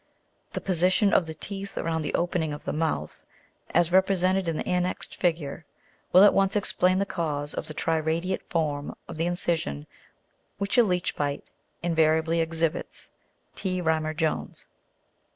[0.53, 3.23] The position of the teeth around the opening of the mouth,
[3.69, 5.63] as represented in the annexed figure
[6.09, 9.85] (78), will at once explain the cause of the tri radiate form of the incision
[10.57, 11.51] which a leech bite
[11.83, 13.11] in variably exhibits."
[13.53, 13.79] T.
[13.79, 14.65] Rymer Jones.